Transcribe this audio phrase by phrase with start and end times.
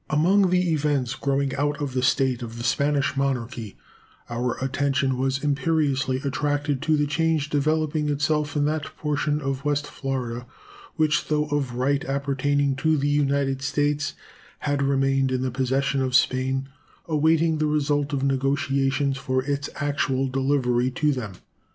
[0.09, 3.77] Among the events growing out of the state of the Spanish Monarchy,
[4.31, 9.85] our attention was imperiously attracted to the change developing itself in that portion of West
[9.85, 10.47] Florida
[10.95, 14.15] which, though of right appertaining to the United States,
[14.65, 16.69] had remained in the possession of Spain
[17.07, 21.33] awaiting the result of negotiations for its actual delivery to them.